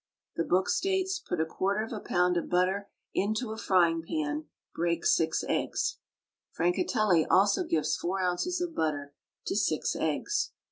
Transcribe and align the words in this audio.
The 0.35 0.43
book 0.43 0.67
states, 0.67 1.19
"Put 1.19 1.39
a 1.39 1.45
quarter 1.45 1.83
of 1.83 1.93
a 1.93 1.99
pound 1.99 2.35
of 2.35 2.49
butter 2.49 2.89
into 3.13 3.51
a 3.51 3.57
frying 3.59 4.01
pan, 4.01 4.45
break 4.73 5.05
six 5.05 5.43
eggs"; 5.47 5.99
Francatelli 6.57 7.27
also 7.29 7.63
gives 7.63 7.95
four 7.95 8.19
ounces 8.19 8.59
of 8.61 8.73
butter 8.73 9.13
to 9.45 9.55
six 9.55 9.95
eggs. 9.95 10.53